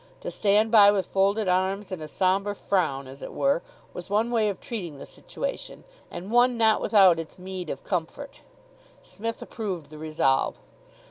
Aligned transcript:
To 0.21 0.31
stand 0.31 0.71
by 0.71 0.91
with 0.91 1.05
folded 1.05 1.47
arms 1.47 1.91
and 1.91 2.01
a 2.01 2.07
sombre 2.07 2.55
frown, 2.55 3.07
as 3.07 3.21
it 3.21 3.31
were, 3.33 3.61
was 3.93 4.09
one 4.09 4.31
way 4.31 4.49
of 4.49 4.59
treating 4.59 4.97
the 4.97 5.05
situation, 5.05 5.83
and 6.09 6.31
one 6.31 6.57
not 6.57 6.81
without 6.81 7.19
its 7.19 7.37
meed 7.37 7.69
of 7.69 7.83
comfort. 7.83 8.41
Psmith 9.03 9.43
approved 9.43 9.91
the 9.91 9.99
resolve. 9.99 10.57